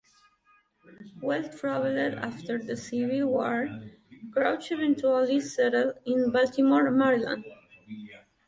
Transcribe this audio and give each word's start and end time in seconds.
Well 1.21 1.47
traveled 1.49 1.95
after 2.15 2.57
the 2.57 2.75
Civil 2.75 3.27
War, 3.27 3.69
Crouch 4.33 4.71
eventually 4.71 5.39
settled 5.41 5.99
in 6.07 6.31
Baltimore, 6.31 6.89
Maryland. 6.89 7.45